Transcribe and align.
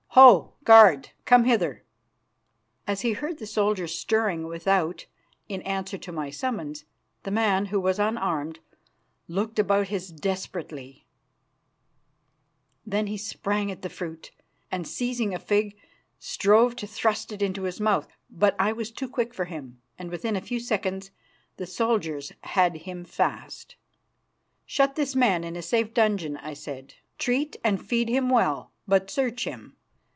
Ho! 0.15 0.55
guard, 0.65 1.11
come 1.23 1.45
hither." 1.45 1.85
As 2.85 2.99
he 2.99 3.13
heard 3.13 3.37
the 3.37 3.45
soldiers 3.47 3.97
stirring 3.97 4.45
without 4.45 5.05
in 5.47 5.61
answer 5.61 5.97
to 5.99 6.11
my 6.11 6.29
summons, 6.29 6.83
the 7.23 7.31
man, 7.31 7.67
who 7.67 7.79
was 7.79 7.97
unarmed, 7.97 8.59
looked 9.29 9.57
about 9.57 9.87
his 9.87 10.11
desperately; 10.11 11.07
then 12.85 13.07
he 13.07 13.15
sprang 13.15 13.71
at 13.71 13.83
the 13.83 13.89
fruit, 13.89 14.31
and, 14.69 14.85
seizing 14.85 15.33
a 15.33 15.39
fig, 15.39 15.77
strove 16.19 16.75
to 16.75 16.87
thrust 16.87 17.31
it 17.31 17.41
into 17.41 17.63
his 17.63 17.79
mouth. 17.79 18.09
But 18.29 18.53
I 18.59 18.73
was 18.73 18.91
too 18.91 19.07
quick 19.07 19.33
for 19.33 19.45
him, 19.45 19.81
and 19.97 20.11
within 20.11 20.35
a 20.35 20.41
few 20.41 20.59
seconds 20.59 21.11
the 21.55 21.65
soldiers 21.65 22.33
had 22.41 22.75
him 22.79 23.05
fast. 23.05 23.77
"Shut 24.65 24.95
this 24.95 25.15
man 25.15 25.45
in 25.45 25.55
a 25.55 25.61
safe 25.61 25.93
dungeon," 25.93 26.35
I 26.35 26.53
said. 26.53 26.95
"Treat 27.17 27.55
and 27.63 27.81
feed 27.81 28.09
him 28.09 28.29
well, 28.29 28.73
but 28.85 29.09
search 29.09 29.45
him. 29.45 29.77